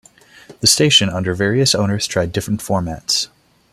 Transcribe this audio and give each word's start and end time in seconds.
The 0.61 0.65
station, 0.65 1.09
under 1.11 1.35
various 1.35 1.75
owners, 1.75 2.07
tried 2.07 2.31
different 2.31 2.59
formats. 2.59 3.27